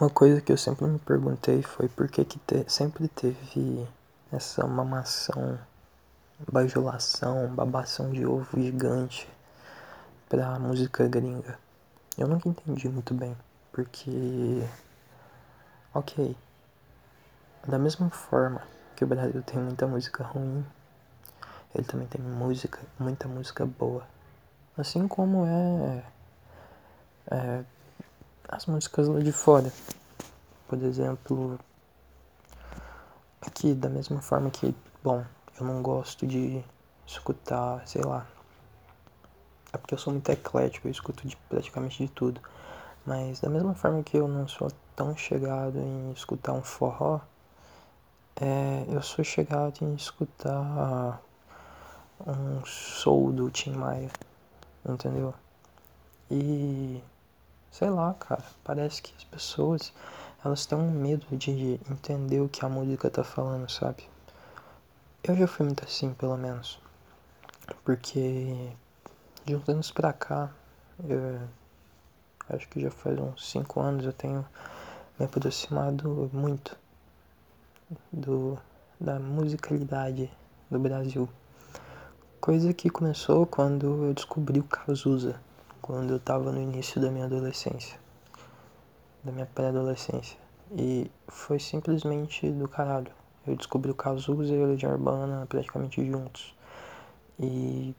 Uma 0.00 0.10
coisa 0.10 0.40
que 0.40 0.50
eu 0.50 0.56
sempre 0.56 0.86
me 0.86 0.98
perguntei 0.98 1.62
foi 1.62 1.88
por 1.88 2.08
que, 2.08 2.24
que 2.24 2.36
te, 2.40 2.64
sempre 2.68 3.06
teve 3.06 3.86
essa 4.32 4.66
mamação, 4.66 5.56
bajulação, 6.50 7.46
babação 7.54 8.10
de 8.10 8.26
ovo 8.26 8.60
gigante 8.60 9.28
pra 10.28 10.58
música 10.58 11.06
gringa. 11.06 11.56
Eu 12.18 12.26
nunca 12.26 12.48
entendi 12.48 12.88
muito 12.88 13.14
bem, 13.14 13.36
porque. 13.70 14.66
Ok. 15.94 16.36
Da 17.64 17.78
mesma 17.78 18.10
forma 18.10 18.62
que 18.96 19.04
o 19.04 19.06
Brasil 19.06 19.44
tem 19.44 19.60
muita 19.60 19.86
música 19.86 20.24
ruim, 20.24 20.66
ele 21.72 21.84
também 21.84 22.08
tem 22.08 22.20
música, 22.20 22.80
muita 22.98 23.28
música 23.28 23.64
boa. 23.64 24.04
Assim 24.76 25.06
como 25.06 25.46
é, 25.46 26.04
é 27.30 27.64
as 28.48 28.66
músicas 28.66 29.08
lá 29.08 29.20
de 29.20 29.32
fora. 29.32 29.72
Por 30.68 30.82
exemplo, 30.82 31.58
aqui 33.40 33.74
da 33.74 33.88
mesma 33.88 34.20
forma 34.20 34.50
que, 34.50 34.74
bom, 35.02 35.24
eu 35.58 35.66
não 35.66 35.82
gosto 35.82 36.26
de 36.26 36.64
escutar, 37.06 37.86
sei 37.86 38.02
lá. 38.02 38.26
É 39.72 39.76
porque 39.76 39.94
eu 39.94 39.98
sou 39.98 40.12
muito 40.12 40.28
eclético, 40.30 40.86
eu 40.86 40.92
escuto 40.92 41.26
de 41.26 41.36
praticamente 41.48 42.04
de 42.04 42.10
tudo. 42.10 42.40
Mas 43.04 43.40
da 43.40 43.50
mesma 43.50 43.74
forma 43.74 44.02
que 44.02 44.16
eu 44.16 44.26
não 44.26 44.48
sou 44.48 44.70
tão 44.96 45.16
chegado 45.16 45.78
em 45.78 46.12
escutar 46.12 46.52
um 46.52 46.62
forró, 46.62 47.20
é, 48.36 48.84
eu 48.88 49.02
sou 49.02 49.24
chegado 49.24 49.82
em 49.82 49.94
escutar 49.94 51.20
um 52.26 52.64
soul 52.64 53.32
do 53.32 53.50
Tim 53.50 53.72
Maia, 53.72 54.10
entendeu? 54.88 55.34
E 56.30 57.02
sei 57.74 57.90
lá, 57.90 58.14
cara, 58.14 58.44
parece 58.62 59.02
que 59.02 59.12
as 59.18 59.24
pessoas 59.24 59.92
elas 60.44 60.64
têm 60.64 60.78
um 60.78 60.92
medo 60.92 61.26
de 61.36 61.80
entender 61.90 62.40
o 62.40 62.48
que 62.48 62.64
a 62.64 62.68
música 62.68 63.10
tá 63.10 63.24
falando, 63.24 63.68
sabe? 63.68 64.08
Eu 65.24 65.34
já 65.34 65.48
fui 65.48 65.66
muito 65.66 65.82
assim, 65.82 66.14
pelo 66.14 66.36
menos. 66.36 66.78
Porque 67.84 68.70
de 69.44 69.56
uns 69.56 69.68
anos 69.68 69.90
pra 69.90 70.12
cá, 70.12 70.52
eu 71.02 71.40
acho 72.48 72.68
que 72.68 72.80
já 72.80 72.92
faz 72.92 73.18
uns 73.18 73.50
5 73.50 73.80
anos 73.80 74.04
eu 74.04 74.12
tenho 74.12 74.46
me 75.18 75.26
aproximado 75.26 76.30
muito 76.32 76.76
do, 78.12 78.56
da 79.00 79.18
musicalidade 79.18 80.30
do 80.70 80.78
Brasil. 80.78 81.28
Coisa 82.40 82.72
que 82.72 82.88
começou 82.88 83.44
quando 83.46 84.04
eu 84.04 84.14
descobri 84.14 84.60
o 84.60 84.64
Cazuza, 84.64 85.40
quando 85.84 86.12
eu 86.12 86.16
estava 86.16 86.50
no 86.50 86.62
início 86.62 86.98
da 86.98 87.10
minha 87.10 87.26
adolescência, 87.26 87.98
da 89.22 89.30
minha 89.30 89.44
pré-adolescência. 89.44 90.38
E 90.72 91.10
foi 91.28 91.58
simplesmente 91.58 92.50
do 92.50 92.66
caralho. 92.66 93.12
Eu 93.46 93.54
descobri 93.54 93.90
o 93.90 93.94
Cazuza 93.94 94.54
e 94.54 94.62
o 94.62 94.64
Legião 94.64 94.92
Urbana 94.92 95.44
praticamente 95.46 96.02
juntos. 96.02 96.56
E 97.38 97.94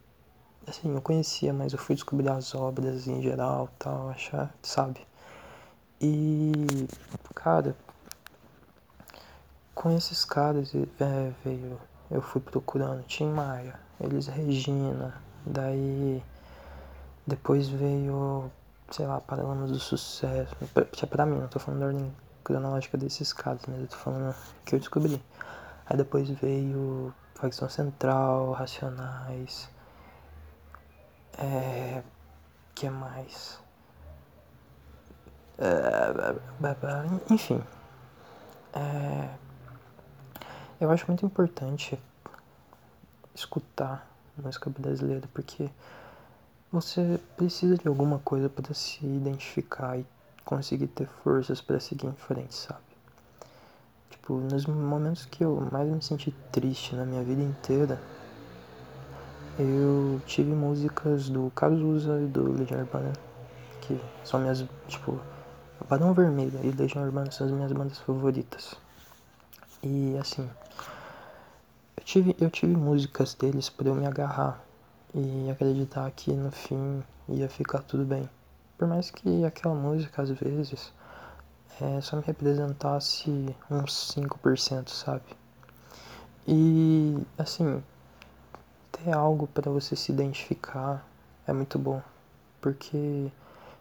assim, 0.66 0.96
eu 0.96 1.00
conhecia, 1.00 1.54
mas 1.54 1.74
eu 1.74 1.78
fui 1.78 1.94
descobrir 1.94 2.28
as 2.28 2.56
obras 2.56 3.08
em 3.08 3.22
geral, 3.22 3.70
tal, 3.78 4.10
achar, 4.10 4.52
sabe? 4.64 5.06
E 6.02 6.88
cara, 7.36 7.76
com 9.76 9.92
esses 9.92 10.26
caras 10.26 10.74
é, 10.74 11.32
veio, 11.44 11.80
eu 12.10 12.24
fui 12.24 12.42
procurando 12.42 13.04
Tim 13.04 13.30
Maia, 13.30 13.80
Elis 14.02 14.26
Regina, 14.26 15.22
daí 15.46 16.24
depois 17.26 17.68
veio, 17.68 18.52
sei 18.92 19.08
lá, 19.08 19.20
Paralamas 19.20 19.72
do 19.72 19.80
Sucesso, 19.80 20.56
que 20.92 21.04
é 21.04 21.08
pra 21.08 21.26
mim, 21.26 21.40
não 21.40 21.48
tô 21.48 21.60
falando 21.60 21.80
da 21.80 21.88
ordem 21.88 22.16
cronológica 22.44 22.98
desses 22.98 23.34
caras, 23.34 23.62
mas 23.68 23.82
eu 23.82 23.88
tô 23.88 23.96
falando 23.96 24.36
que 24.64 24.76
eu 24.76 24.80
descobri. 24.80 25.22
Aí 25.88 25.98
depois 25.98 26.30
veio 26.30 27.14
Facção 27.36 27.70
Central, 27.70 28.52
Racionais, 28.52 29.70
é, 31.38 32.02
que 32.74 32.90
mais? 32.90 33.60
É, 35.58 36.36
enfim, 37.30 37.64
é, 38.74 39.30
eu 40.80 40.92
acho 40.92 41.08
muito 41.08 41.26
importante 41.26 41.98
escutar 43.34 44.08
música 44.38 44.70
brasileira 44.70 45.28
porque 45.34 45.70
você 46.72 47.20
precisa 47.38 47.78
de 47.78 47.88
alguma 47.88 48.20
coisa 48.20 48.50
para 48.50 48.74
se 48.74 49.06
identificar 49.06 49.98
e 49.98 50.06
conseguir 50.44 50.88
ter 50.88 51.08
forças 51.24 51.62
para 51.62 51.80
seguir 51.80 52.08
em 52.08 52.14
frente, 52.14 52.54
sabe? 52.54 52.80
Tipo, 54.10 54.36
nos 54.36 54.66
momentos 54.66 55.26
que 55.26 55.44
eu 55.44 55.68
mais 55.72 55.90
me 55.90 56.02
senti 56.02 56.32
triste 56.52 56.96
na 56.96 57.06
minha 57.06 57.24
vida 57.24 57.42
inteira, 57.42 58.00
eu 59.58 60.22
tive 60.26 60.52
músicas 60.52 61.30
do 61.30 61.52
Cazuza 61.56 62.20
e 62.22 62.28
do 62.28 62.52
Legião 62.52 62.80
Urbana, 62.82 63.14
que 63.82 64.00
são 64.24 64.40
minhas, 64.40 64.66
tipo, 64.88 65.20
Barão 65.88 66.14
Vermelho 66.14 66.60
e 66.64 66.72
Legião 66.72 67.04
Urbana 67.04 67.32
são 67.32 67.46
as 67.48 67.54
minhas 67.54 67.72
bandas 67.72 68.00
favoritas. 68.00 68.76
E 69.84 70.18
assim, 70.18 70.50
eu 71.96 72.04
tive, 72.04 72.36
eu 72.40 72.50
tive 72.50 72.76
músicas 72.76 73.36
deles 73.36 73.70
para 73.70 73.88
eu 73.88 73.96
me 73.96 74.06
agarrar 74.06 74.65
e 75.16 75.50
acreditar 75.50 76.12
que 76.12 76.34
no 76.34 76.52
fim 76.52 77.02
ia 77.30 77.48
ficar 77.48 77.80
tudo 77.80 78.04
bem. 78.04 78.30
Por 78.78 78.86
mais 78.86 79.10
que 79.10 79.46
aquela 79.46 79.74
música 79.74 80.22
às 80.22 80.30
vezes 80.30 80.92
é, 81.80 82.02
só 82.02 82.18
me 82.18 82.22
representasse 82.22 83.30
uns 83.72 84.14
5%, 84.14 84.90
sabe? 84.90 85.24
E 86.46 87.18
assim, 87.38 87.82
ter 88.92 89.14
algo 89.14 89.48
para 89.48 89.72
você 89.72 89.96
se 89.96 90.12
identificar 90.12 91.08
é 91.48 91.54
muito 91.54 91.80
bom, 91.80 92.02
porque 92.60 93.32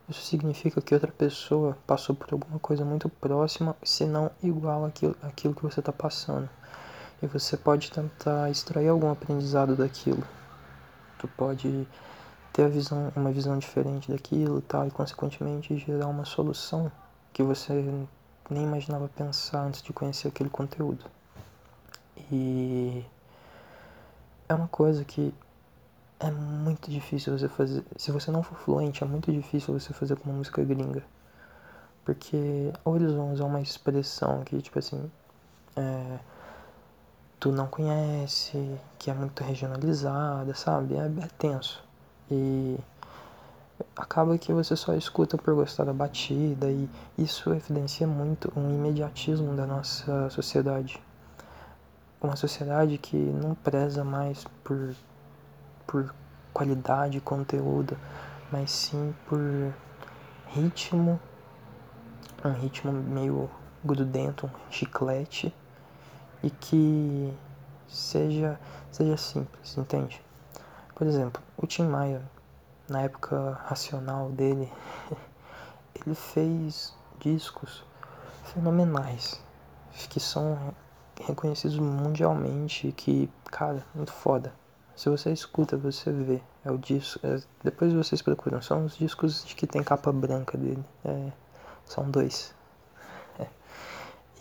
isso 0.09 0.23
significa 0.23 0.81
que 0.81 0.95
outra 0.95 1.11
pessoa 1.11 1.77
passou 1.85 2.15
por 2.15 2.33
alguma 2.33 2.61
coisa 2.61 2.85
muito 2.85 3.09
próxima, 3.09 3.75
se 3.83 4.05
não 4.05 4.31
igual 4.41 4.85
àquilo, 4.85 5.17
àquilo 5.21 5.55
que 5.55 5.63
você 5.63 5.81
está 5.81 5.93
passando. 5.93 6.49
E 7.21 7.27
você 7.27 7.57
pode 7.57 7.91
tentar 7.91 8.51
extrair 8.51 8.89
algum 8.89 9.11
aprendizado 9.11 9.75
daquilo. 9.75 10.23
Tu 11.19 11.29
pode 11.29 11.89
ter 12.53 12.69
visão, 12.69 13.13
uma 13.17 13.33
visão 13.33 13.59
diferente 13.59 14.11
daquilo 14.11 14.61
tal, 14.61 14.87
e 14.87 14.91
consequentemente 14.91 15.77
gerar 15.79 16.07
uma 16.07 16.25
solução 16.25 16.91
que 17.33 17.43
você 17.43 17.73
nem 18.51 18.63
imaginava 18.63 19.09
pensar 19.09 19.63
antes 19.63 19.83
de 19.83 19.93
conhecer 19.93 20.29
aquele 20.29 20.51
conteúdo. 20.51 21.05
E 22.31 23.05
é 24.49 24.55
uma 24.55 24.69
coisa 24.69 25.05
que 25.05 25.35
é 26.21 26.31
muito 26.31 26.91
difícil 26.91 27.37
você 27.37 27.49
fazer. 27.49 27.85
Se 27.97 28.11
você 28.11 28.31
não 28.31 28.43
for 28.43 28.57
fluente, 28.57 29.03
é 29.03 29.07
muito 29.07 29.33
difícil 29.33 29.79
você 29.79 29.93
fazer 29.93 30.17
com 30.17 30.31
uma 30.31 30.39
música 30.39 30.63
gringa. 30.63 31.03
Porque 32.05 32.73
ou 32.85 32.97
eles 32.97 33.13
vão 33.13 33.33
usar 33.33 33.45
uma 33.45 33.61
expressão 33.61 34.43
que, 34.45 34.61
tipo 34.61 34.79
assim, 34.79 35.11
é, 35.77 36.19
tu 37.45 37.53
não 37.53 37.67
conhece, 37.67 38.81
que 38.99 39.11
é 39.11 39.15
muito 39.15 39.45
regionalizada, 39.45 40.55
sabe? 40.55 40.95
É, 40.95 41.05
é 41.05 41.29
tenso. 41.39 41.85
E 42.31 42.79
acaba 43.95 44.39
que 44.39 44.51
você 44.51 44.75
só 44.75 44.95
escuta 44.95 45.37
por 45.37 45.55
gostar 45.55 45.85
da 45.85 45.93
batida 45.93 46.71
e 46.71 46.89
isso 47.19 47.53
evidencia 47.53 48.07
muito 48.07 48.51
um 48.57 48.75
imediatismo 48.75 49.55
da 49.55 49.67
nossa 49.67 50.31
sociedade. 50.31 50.99
Uma 52.19 52.35
sociedade 52.35 52.97
que 52.97 53.15
não 53.15 53.55
preza 53.55 54.03
mais 54.03 54.47
por 54.65 54.95
por 55.87 56.15
qualidade, 56.51 57.21
conteúdo, 57.21 57.95
mas 58.51 58.71
sim 58.71 59.15
por 59.27 59.39
ritmo, 60.47 61.21
um 62.43 62.53
ritmo 62.53 62.91
meio 62.91 63.51
grudento, 63.85 64.47
um 64.47 64.73
chiclete 64.73 65.55
e 66.45 66.51
que 66.51 67.35
seja 67.89 68.61
seja 68.93 69.17
simples, 69.17 69.77
entende? 69.77 70.23
Por 70.95 71.07
exemplo, 71.07 71.43
o 71.57 71.67
Tim 71.67 71.85
Maia, 71.85 72.23
na 72.89 73.03
época 73.03 73.59
racional 73.65 74.31
dele, 74.31 74.71
ele 75.97 76.15
fez 76.15 76.95
discos 77.19 77.83
fenomenais 78.45 79.43
que 80.11 80.21
são 80.21 80.75
reconhecidos 81.21 81.79
mundialmente 81.79 82.93
que, 82.93 83.31
cara, 83.47 83.85
muito 83.95 84.13
foda. 84.13 84.53
Se 84.95 85.09
você 85.09 85.33
escuta, 85.33 85.77
você 85.77 86.13
vê. 86.13 86.41
É 86.65 86.71
o 86.71 86.79
disco. 86.79 87.19
É, 87.27 87.41
depois 87.63 87.93
vocês 87.93 88.23
procuram. 88.23 88.63
São 88.63 88.85
os 88.85 88.97
discos 88.97 89.43
que 89.43 89.67
tem 89.67 89.83
capa 89.83 90.13
branca 90.13 90.57
dele. 90.57 90.85
É, 91.05 91.33
são 91.85 92.09
dois. 92.09 92.55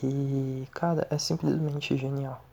E, 0.02 0.68
cara, 0.72 1.08
é 1.10 1.18
simplesmente 1.18 1.96
genial. 1.98 2.44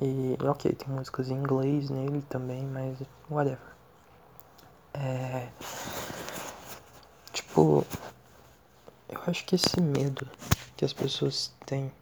E, 0.00 0.36
ok, 0.42 0.72
tem 0.72 0.88
músicas 0.88 1.30
em 1.30 1.34
inglês 1.34 1.88
nele 1.88 2.22
também, 2.28 2.64
mas 2.66 2.98
whatever. 3.30 3.58
É. 4.94 5.48
Tipo. 7.32 7.84
Eu 9.08 9.20
acho 9.28 9.44
que 9.44 9.54
esse 9.54 9.80
medo 9.80 10.28
que 10.76 10.84
as 10.84 10.92
pessoas 10.92 11.52
têm, 11.64 11.92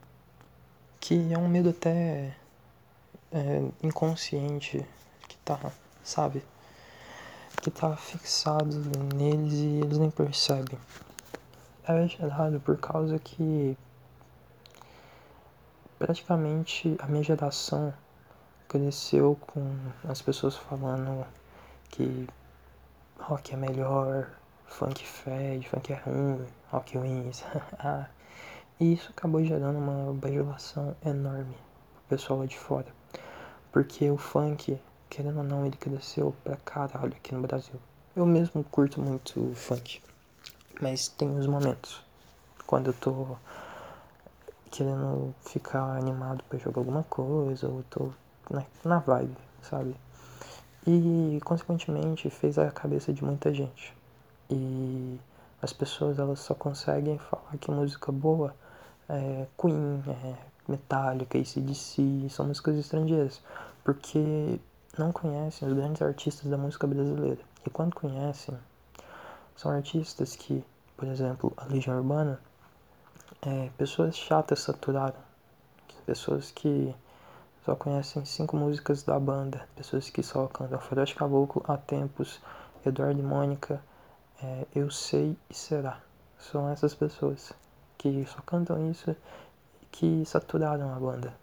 que 0.99 1.33
é 1.33 1.39
um 1.39 1.47
medo 1.47 1.69
até 1.69 2.35
é, 3.31 3.63
inconsciente, 3.83 4.85
que 5.29 5.37
tá, 5.39 5.61
sabe? 6.03 6.43
Que 7.61 7.71
tá 7.71 7.95
fixado 7.97 8.75
neles 9.15 9.55
e 9.55 9.81
eles 9.85 9.99
nem 9.99 10.11
percebem. 10.11 10.79
É 11.87 12.09
gerado 12.09 12.59
por 12.61 12.79
causa 12.79 13.19
que 13.19 13.77
praticamente 16.05 16.95
a 16.99 17.07
minha 17.07 17.23
geração 17.23 17.95
cresceu 18.69 19.39
com 19.41 19.75
as 20.07 20.21
pessoas 20.21 20.55
falando 20.55 21.27
que 21.89 22.29
rock 23.19 23.55
é 23.55 23.57
melhor, 23.57 24.31
funk 24.67 25.03
fede, 25.07 25.67
funk 25.67 25.95
é 25.95 25.97
ruim, 25.97 26.45
rock 26.71 26.99
wins. 26.99 27.43
e 28.79 28.93
isso 28.93 29.09
acabou 29.17 29.43
gerando 29.43 29.79
uma 29.79 30.13
bajulação 30.13 30.95
enorme 31.03 31.57
pro 31.95 32.03
pessoal 32.19 32.41
lá 32.41 32.45
de 32.45 32.59
fora. 32.59 32.89
Porque 33.73 34.11
o 34.11 34.19
funk, 34.19 34.79
querendo 35.09 35.39
ou 35.39 35.45
não, 35.45 35.65
ele 35.65 35.79
cresceu 35.79 36.37
pra 36.45 36.57
caralho 36.57 37.15
aqui 37.15 37.35
no 37.35 37.41
Brasil. 37.41 37.81
Eu 38.15 38.27
mesmo 38.27 38.63
curto 38.63 39.01
muito 39.01 39.55
funk. 39.55 40.03
Mas 40.83 41.09
tem 41.09 41.35
os 41.39 41.47
momentos. 41.47 42.05
Quando 42.67 42.89
eu 42.89 42.93
tô 42.93 43.39
querendo 44.75 45.33
ficar 45.41 45.97
animado 45.97 46.43
para 46.49 46.59
jogar 46.59 46.81
alguma 46.81 47.05
coisa, 47.05 47.69
ou 47.69 47.85
tô 47.89 48.11
na, 48.51 48.65
na 48.85 48.99
vibe, 48.99 49.37
sabe? 49.63 49.95
E 50.85 51.39
consequentemente 51.45 52.29
fez 52.29 52.59
a 52.59 52.73
cabeça 52.73 53.13
de 53.13 53.23
muita 53.23 53.55
gente. 53.55 53.97
E 54.51 55.21
as 55.63 55.73
pessoas 55.73 56.19
elas 56.19 56.41
só 56.41 56.55
conseguem 56.55 57.19
falar 57.19 57.57
que 57.61 57.71
música 57.71 58.11
boa 58.11 58.53
é 59.09 59.47
Queen, 59.57 60.03
é 60.09 60.35
Metallica, 60.67 61.39
ACDC, 61.39 62.27
são 62.29 62.47
músicas 62.47 62.77
estrangeiras, 62.77 63.41
porque 63.85 64.59
não 64.99 65.13
conhecem 65.13 65.69
os 65.69 65.75
grandes 65.75 66.03
artistas 66.03 66.51
da 66.51 66.59
música 66.59 66.85
brasileira. 66.85 67.41
E 67.65 67.71
quando 67.71 67.95
conhecem, 67.95 68.59
são 69.55 69.71
artistas 69.71 70.35
que, 70.35 70.65
por 70.97 71.07
exemplo, 71.07 71.53
a 71.57 71.65
Legião 71.67 71.97
Urbana, 71.97 72.41
é, 73.47 73.69
pessoas 73.77 74.17
chatas 74.17 74.61
saturaram, 74.61 75.19
pessoas 76.07 76.51
que 76.51 76.95
só 77.65 77.77
conhecem 77.77 78.25
cinco 78.25 78.57
músicas 78.57 79.03
da 79.03 79.19
banda, 79.21 79.69
pessoas 79.77 80.09
que 80.09 80.23
só 80.23 80.47
cantam 80.47 80.79
Faroeste 80.79 81.15
Caboclo, 81.15 81.63
Há 81.69 81.77
Tempos, 81.77 82.41
Eduardo 82.85 83.21
e 83.21 83.23
Mônica, 83.23 83.83
é, 84.43 84.67
Eu 84.75 84.91
Sei 84.91 85.37
e 85.51 85.55
Será. 85.55 86.01
São 86.39 86.69
essas 86.69 86.95
pessoas 86.95 87.53
que 87.99 88.25
só 88.27 88.41
cantam 88.43 88.91
isso 88.91 89.15
que 89.93 90.25
saturaram 90.25 90.95
a 90.95 90.99
banda, 90.99 91.35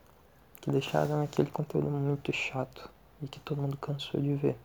que 0.59 0.71
deixaram 0.71 1.23
aquele 1.23 1.49
conteúdo 1.51 1.89
muito 1.89 2.33
chato 2.33 2.89
e 3.21 3.27
que 3.27 3.39
todo 3.39 3.61
mundo 3.61 3.77
cansou 3.77 4.19
de 4.19 4.33
ver. 4.35 4.57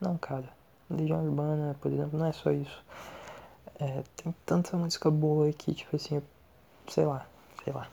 Não, 0.00 0.16
cara, 0.16 0.48
Legião 0.90 1.24
Urbana, 1.24 1.76
por 1.80 1.92
exemplo, 1.92 2.18
não 2.18 2.26
é 2.26 2.32
só 2.32 2.50
isso. 2.50 2.82
É, 3.78 4.02
tem 4.16 4.34
tanta 4.44 4.76
música 4.76 5.10
boa 5.10 5.52
que, 5.52 5.72
tipo 5.72 5.94
assim, 5.94 6.20
sei 6.88 7.04
lá, 7.04 7.26
sei 7.64 7.72
lá. 7.72 7.88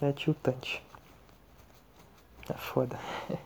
É 0.00 0.12
tiltante. 0.12 0.82
É 2.48 2.54
foda. 2.54 2.98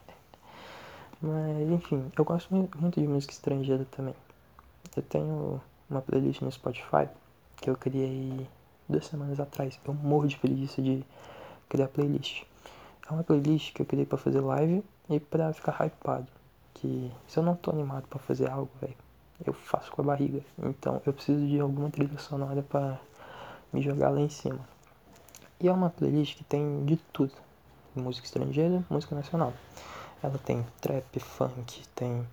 Mas, 1.23 1.71
enfim, 1.71 2.11
eu 2.17 2.25
gosto 2.25 2.53
muito 2.55 3.01
de 3.01 3.07
música 3.07 3.33
estrangeira 3.33 3.87
também. 3.91 4.15
Eu 4.97 5.03
tenho 5.03 5.61
uma 5.89 6.01
playlist 6.01 6.41
no 6.41 6.51
Spotify 6.51 7.09
que 7.57 7.69
eu 7.69 7.77
criei 7.77 8.47
duas 8.89 9.07
semanas 9.07 9.39
atrás. 9.39 9.79
Eu 9.85 9.95
morro 9.95 10.27
de 10.27 10.37
preguiça 10.39 10.81
de 10.81 11.05
criar 11.69 11.89
playlist. 11.89 12.43
É 13.09 13.13
uma 13.13 13.23
playlist 13.23 13.73
que 13.73 13.83
eu 13.83 13.87
criei 13.87 14.07
pra 14.07 14.19
fazer 14.19 14.41
live 14.41 14.83
e 15.09 15.21
pra 15.21 15.53
ficar 15.53 15.73
hypado. 15.85 16.27
Que 16.75 17.13
se 17.29 17.39
eu 17.39 17.43
não 17.43 17.55
tô 17.55 17.71
animado 17.71 18.07
pra 18.09 18.19
fazer 18.19 18.49
algo, 18.49 18.71
velho, 18.81 18.95
eu 19.45 19.53
faço 19.53 19.91
com 19.93 20.01
a 20.01 20.05
barriga. 20.05 20.41
Então 20.59 21.03
eu 21.05 21.13
preciso 21.13 21.47
de 21.47 21.61
alguma 21.61 21.91
trilha 21.91 22.19
sonora 22.19 22.63
pra 22.63 22.99
me 23.73 23.83
jogar 23.83 24.11
lá 24.11 24.21
em 24.21 24.29
cima. 24.29 24.61
E 25.61 25.69
é 25.69 25.73
uma 25.73 25.91
playlist 25.91 26.37
que 26.37 26.45
tem 26.45 26.85
de 26.85 26.97
tudo 27.13 27.33
música 27.95 28.27
estrangeira, 28.27 28.85
música 28.89 29.15
nacional. 29.15 29.53
Ela 30.23 30.39
tem 30.39 30.65
trap, 30.81 31.19
funk, 31.19 31.83
tem 31.95 32.27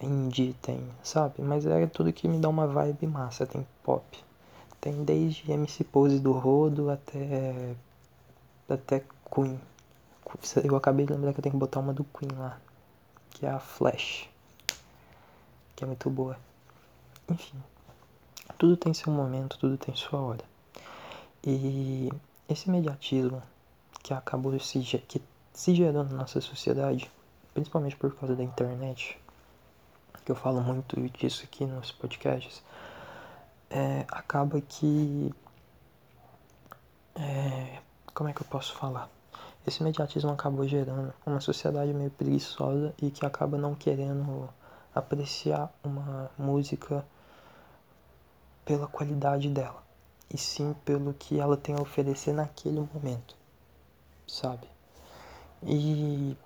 indie, 0.00 0.54
tem, 0.62 0.86
sabe? 1.02 1.42
Mas 1.42 1.66
é 1.66 1.86
tudo 1.86 2.12
que 2.12 2.28
me 2.28 2.38
dá 2.38 2.48
uma 2.48 2.66
vibe 2.66 3.06
massa. 3.06 3.46
Tem 3.46 3.66
pop, 3.82 4.04
tem 4.80 5.04
desde 5.04 5.50
MC 5.50 5.84
Pose 5.84 6.18
do 6.18 6.32
Rodo 6.32 6.90
até 6.90 7.74
até 8.68 9.02
Queen. 9.32 9.60
Eu 10.64 10.76
acabei 10.76 11.06
de 11.06 11.12
lembrar 11.12 11.32
que 11.32 11.38
eu 11.38 11.42
tenho 11.42 11.54
que 11.54 11.58
botar 11.58 11.80
uma 11.80 11.92
do 11.92 12.04
Queen 12.04 12.30
lá, 12.36 12.58
que 13.30 13.46
é 13.46 13.50
a 13.50 13.60
Flash, 13.60 14.28
que 15.74 15.84
é 15.84 15.86
muito 15.86 16.10
boa. 16.10 16.36
Enfim, 17.30 17.62
tudo 18.58 18.76
tem 18.76 18.94
seu 18.94 19.12
momento, 19.12 19.58
tudo 19.58 19.76
tem 19.76 19.94
sua 19.94 20.20
hora. 20.20 20.44
E 21.44 22.10
esse 22.48 22.68
imediatismo 22.68 23.42
que 24.02 24.12
acabou 24.14 24.58
se, 24.58 24.80
que 24.80 25.20
se 25.52 25.74
gerando 25.74 26.10
na 26.10 26.18
nossa 26.18 26.40
sociedade, 26.40 27.10
principalmente 27.54 27.96
por 27.96 28.14
causa 28.14 28.34
da 28.34 28.42
internet, 28.42 29.18
que 30.24 30.32
eu 30.32 30.36
falo 30.36 30.60
muito 30.60 31.00
disso 31.10 31.44
aqui 31.44 31.64
nos 31.64 31.92
podcasts, 31.92 32.62
é, 33.70 34.04
acaba 34.08 34.60
que. 34.60 35.32
É, 37.14 37.78
como 38.12 38.28
é 38.28 38.32
que 38.32 38.42
eu 38.42 38.46
posso 38.46 38.74
falar? 38.74 39.08
Esse 39.66 39.80
imediatismo 39.80 40.30
acabou 40.30 40.66
gerando 40.66 41.12
uma 41.24 41.40
sociedade 41.40 41.92
meio 41.92 42.10
preguiçosa 42.10 42.94
e 43.00 43.10
que 43.10 43.24
acaba 43.24 43.56
não 43.56 43.74
querendo 43.74 44.48
apreciar 44.94 45.72
uma 45.82 46.30
música 46.38 47.04
pela 48.66 48.86
qualidade 48.86 49.48
dela, 49.48 49.82
e 50.32 50.36
sim 50.36 50.74
pelo 50.84 51.14
que 51.14 51.40
ela 51.40 51.56
tem 51.56 51.74
a 51.74 51.80
oferecer 51.80 52.34
naquele 52.34 52.80
momento 52.92 53.34
sabe? 54.26 54.68
E 55.62 56.36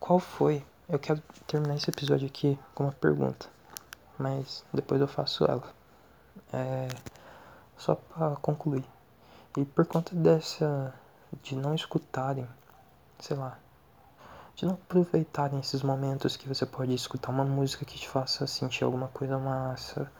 qual 0.00 0.18
foi? 0.18 0.64
Eu 0.88 0.98
quero 0.98 1.22
terminar 1.46 1.76
esse 1.76 1.90
episódio 1.90 2.26
aqui 2.26 2.58
com 2.74 2.84
uma 2.84 2.92
pergunta, 2.92 3.46
mas 4.18 4.64
depois 4.72 5.00
eu 5.00 5.08
faço 5.08 5.44
ela. 5.44 5.64
É 6.52 6.88
só 7.76 7.94
para 7.94 8.36
concluir. 8.36 8.84
E 9.56 9.64
por 9.64 9.86
conta 9.86 10.14
dessa 10.14 10.94
de 11.42 11.56
não 11.56 11.74
escutarem, 11.74 12.46
sei 13.18 13.36
lá, 13.36 13.58
de 14.54 14.64
não 14.64 14.74
aproveitarem 14.74 15.58
esses 15.58 15.82
momentos 15.82 16.36
que 16.36 16.48
você 16.48 16.64
pode 16.64 16.94
escutar 16.94 17.30
uma 17.30 17.44
música 17.44 17.84
que 17.84 17.98
te 17.98 18.08
faça 18.08 18.46
sentir 18.46 18.84
alguma 18.84 19.08
coisa 19.08 19.38
massa, 19.38 20.10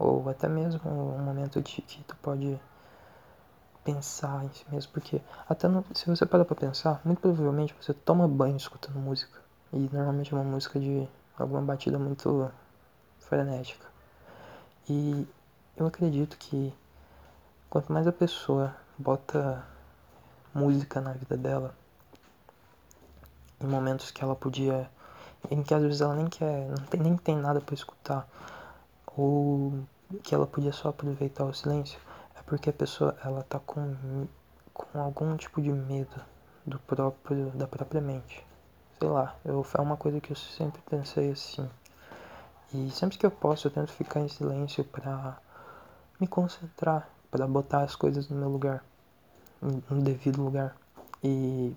ou 0.00 0.26
até 0.30 0.48
mesmo 0.48 0.80
um 0.90 1.18
momento 1.18 1.60
de 1.60 1.82
que 1.82 2.02
tu 2.04 2.16
pode 2.16 2.58
pensar 3.84 4.44
em 4.44 4.50
si 4.50 4.64
mesmo, 4.70 4.90
porque 4.92 5.20
até 5.46 5.68
no, 5.68 5.84
se 5.94 6.06
você 6.06 6.24
parar 6.24 6.46
pra 6.46 6.56
pensar, 6.56 7.02
muito 7.04 7.20
provavelmente 7.20 7.74
você 7.78 7.92
toma 7.92 8.26
banho 8.26 8.56
escutando 8.56 8.98
música. 8.98 9.38
E 9.72 9.88
normalmente 9.92 10.32
é 10.32 10.36
uma 10.36 10.44
música 10.44 10.80
de 10.80 11.06
alguma 11.38 11.60
batida 11.60 11.98
muito 11.98 12.50
frenética. 13.18 13.86
E 14.88 15.28
eu 15.76 15.86
acredito 15.86 16.38
que 16.38 16.72
quanto 17.68 17.92
mais 17.92 18.06
a 18.06 18.12
pessoa 18.12 18.74
bota 18.98 19.62
música 20.54 21.00
na 21.00 21.12
vida 21.12 21.36
dela, 21.36 21.74
em 23.60 23.66
momentos 23.66 24.10
que 24.10 24.24
ela 24.24 24.34
podia. 24.34 24.90
em 25.50 25.62
que 25.62 25.74
às 25.74 25.82
vezes 25.82 26.00
ela 26.00 26.14
nem 26.14 26.26
quer. 26.26 26.68
não 26.68 26.86
tem, 26.86 27.00
nem 27.00 27.16
tem 27.16 27.36
nada 27.36 27.60
para 27.60 27.74
escutar, 27.74 28.26
ou 29.16 29.84
que 30.22 30.34
ela 30.34 30.46
podia 30.46 30.72
só 30.72 30.88
aproveitar 30.88 31.44
o 31.44 31.54
silêncio 31.54 31.98
porque 32.50 32.68
a 32.68 32.72
pessoa 32.72 33.16
ela 33.24 33.44
tá 33.44 33.60
com, 33.60 34.26
com 34.74 35.00
algum 35.00 35.36
tipo 35.36 35.62
de 35.62 35.70
medo 35.70 36.20
do 36.66 36.80
próprio 36.80 37.48
da 37.50 37.64
própria 37.64 38.00
mente. 38.00 38.44
Sei 38.98 39.08
lá, 39.08 39.36
eu, 39.44 39.64
é 39.72 39.80
uma 39.80 39.96
coisa 39.96 40.20
que 40.20 40.32
eu 40.32 40.36
sempre 40.36 40.82
pensei 40.90 41.30
assim. 41.30 41.70
E 42.74 42.90
sempre 42.90 43.16
que 43.16 43.24
eu 43.24 43.30
posso 43.30 43.68
eu 43.68 43.70
tento 43.70 43.92
ficar 43.92 44.18
em 44.18 44.28
silêncio 44.28 44.82
para 44.82 45.38
me 46.20 46.26
concentrar, 46.26 47.08
para 47.30 47.46
botar 47.46 47.82
as 47.82 47.94
coisas 47.94 48.28
no 48.28 48.36
meu 48.36 48.48
lugar, 48.48 48.84
no 49.62 50.02
devido 50.02 50.42
lugar. 50.42 50.74
E 51.22 51.72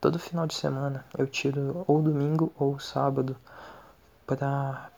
todo 0.00 0.18
final 0.18 0.48
de 0.48 0.54
semana 0.54 1.04
eu 1.16 1.28
tiro 1.28 1.84
ou 1.86 2.02
domingo 2.02 2.52
ou 2.58 2.80
sábado 2.80 3.36
para 4.26 4.90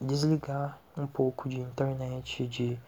desligar 0.00 0.78
um 0.96 1.06
pouco 1.06 1.48
de 1.48 1.60
internet, 1.60 2.46
de 2.46 2.78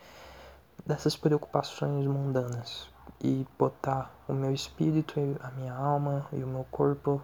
dessas 0.84 1.16
preocupações 1.16 2.06
mundanas 2.06 2.88
e 3.22 3.46
botar 3.58 4.12
o 4.28 4.32
meu 4.32 4.52
espírito, 4.52 5.20
a 5.40 5.50
minha 5.52 5.74
alma 5.74 6.26
e 6.32 6.42
o 6.42 6.46
meu 6.46 6.64
corpo 6.70 7.22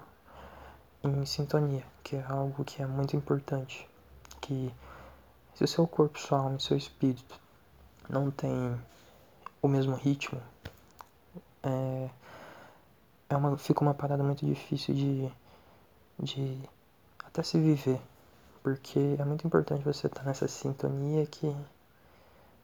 em 1.02 1.25
sintonia, 1.25 1.85
que 2.02 2.16
é 2.16 2.25
algo 2.28 2.64
que 2.64 2.83
é 2.83 2.87
muito 2.87 3.16
importante. 3.16 3.88
Que 4.40 4.73
se 5.54 5.64
o 5.64 5.68
seu 5.68 5.87
corpo, 5.87 6.18
sua 6.18 6.38
alma 6.38 6.57
e 6.57 6.62
seu 6.62 6.76
espírito 6.76 7.38
não 8.09 8.30
tem 8.30 8.78
o 9.61 9.68
mesmo 9.68 9.97
ritmo, 9.97 10.40
é, 11.62 12.09
é 13.28 13.37
uma, 13.37 13.57
fica 13.59 13.80
uma 13.83 13.95
parada 13.95 14.23
muito 14.23 14.47
difícil 14.47 14.95
de, 14.95 15.33
de 16.21 16.61
até 17.25 17.42
se 17.42 17.59
viver. 17.59 18.00
Porque 18.62 19.17
é 19.19 19.25
muito 19.25 19.47
importante 19.47 19.85
você 19.85 20.07
estar 20.07 20.25
nessa 20.25 20.49
sintonia 20.49 21.25
que 21.27 21.55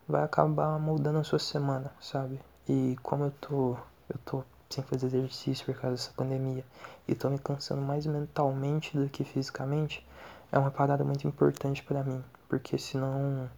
vai 0.08 0.22
acabar 0.22 0.78
moldando 0.78 1.18
a 1.18 1.24
sua 1.24 1.38
semana, 1.38 1.92
sabe? 2.00 2.40
E 2.68 2.96
como 3.02 3.24
eu 3.24 3.30
tô, 3.40 3.76
eu 4.08 4.18
tô 4.24 4.44
sem 4.68 4.82
fazer 4.84 5.06
exercício 5.06 5.64
por 5.66 5.74
causa 5.74 5.96
dessa 5.96 6.12
pandemia 6.16 6.64
e 7.06 7.14
tô 7.14 7.30
me 7.30 7.38
cansando 7.38 7.80
mais 7.80 8.06
mentalmente 8.06 8.96
do 8.96 9.08
que 9.08 9.24
fisicamente, 9.24 10.06
é 10.50 10.58
uma 10.58 10.70
parada 10.70 11.04
muito 11.04 11.26
importante 11.26 11.82
para 11.82 12.02
mim, 12.02 12.22
porque 12.48 12.76
senão 12.78 13.48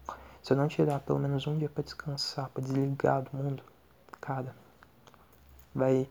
se 0.43 0.53
eu 0.53 0.57
não 0.57 0.69
tirar 0.69 1.01
pelo 1.01 1.19
menos 1.19 1.47
um 1.47 1.59
dia 1.59 1.69
para 1.69 1.83
descansar, 1.83 2.49
para 2.51 2.63
desligar 2.63 3.23
do 3.23 3.37
mundo, 3.37 3.63
cara, 4.21 4.55
vai 5.75 6.09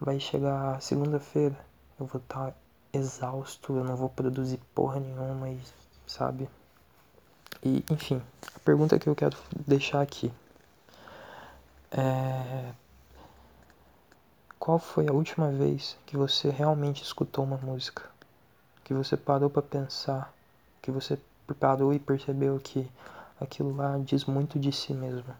vai 0.00 0.20
chegar 0.20 0.80
segunda-feira, 0.82 1.56
eu 1.98 2.06
vou 2.06 2.20
estar 2.20 2.50
tá 2.50 2.54
exausto, 2.96 3.76
eu 3.76 3.84
não 3.84 3.96
vou 3.96 4.08
produzir 4.08 4.58
porra 4.74 5.00
nenhuma 5.00 5.50
e 5.50 5.60
sabe? 6.06 6.48
E 7.62 7.84
enfim, 7.90 8.22
a 8.54 8.58
pergunta 8.60 8.98
que 8.98 9.08
eu 9.08 9.14
quero 9.14 9.36
deixar 9.66 10.00
aqui 10.00 10.32
é 11.90 12.72
qual 14.66 14.80
foi 14.80 15.06
a 15.06 15.12
última 15.12 15.48
vez 15.52 15.96
que 16.04 16.16
você 16.16 16.50
realmente 16.50 17.00
escutou 17.00 17.44
uma 17.44 17.56
música? 17.56 18.02
Que 18.82 18.92
você 18.92 19.16
parou 19.16 19.48
para 19.48 19.62
pensar, 19.62 20.34
que 20.82 20.90
você 20.90 21.16
parou 21.60 21.94
e 21.94 22.00
percebeu 22.00 22.58
que 22.58 22.90
aquilo 23.40 23.76
lá 23.76 23.96
diz 23.98 24.24
muito 24.24 24.58
de 24.58 24.72
si 24.72 24.92
mesmo. 24.92 25.32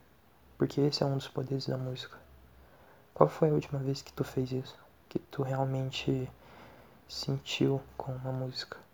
Porque 0.56 0.80
esse 0.80 1.02
é 1.02 1.06
um 1.06 1.16
dos 1.16 1.26
poderes 1.26 1.66
da 1.66 1.76
música. 1.76 2.16
Qual 3.12 3.28
foi 3.28 3.50
a 3.50 3.52
última 3.52 3.80
vez 3.80 4.00
que 4.00 4.12
tu 4.12 4.22
fez 4.22 4.52
isso? 4.52 4.78
Que 5.08 5.18
tu 5.18 5.42
realmente 5.42 6.30
sentiu 7.08 7.80
com 7.96 8.12
uma 8.12 8.32
música? 8.32 8.85